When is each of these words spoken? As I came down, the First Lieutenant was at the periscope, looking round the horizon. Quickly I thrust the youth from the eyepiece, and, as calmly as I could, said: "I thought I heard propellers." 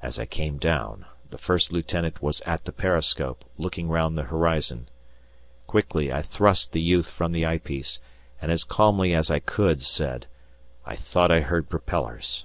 As 0.00 0.20
I 0.20 0.24
came 0.24 0.58
down, 0.58 1.04
the 1.30 1.36
First 1.36 1.72
Lieutenant 1.72 2.22
was 2.22 2.40
at 2.42 2.64
the 2.64 2.70
periscope, 2.70 3.44
looking 3.56 3.88
round 3.88 4.16
the 4.16 4.22
horizon. 4.30 4.88
Quickly 5.66 6.12
I 6.12 6.22
thrust 6.22 6.70
the 6.70 6.80
youth 6.80 7.10
from 7.10 7.32
the 7.32 7.44
eyepiece, 7.44 7.98
and, 8.40 8.52
as 8.52 8.62
calmly 8.62 9.12
as 9.14 9.32
I 9.32 9.40
could, 9.40 9.82
said: 9.82 10.28
"I 10.86 10.94
thought 10.94 11.32
I 11.32 11.40
heard 11.40 11.68
propellers." 11.68 12.44